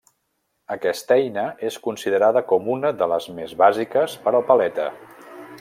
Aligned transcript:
Aquesta 0.75 1.17
eina 1.23 1.43
és 1.69 1.77
considerada 1.89 2.43
com 2.53 2.73
una 2.79 2.93
de 3.03 3.11
les 3.15 3.31
més 3.41 3.55
bàsiques 3.63 4.21
per 4.25 4.37
al 4.41 4.49
paleta. 4.53 4.93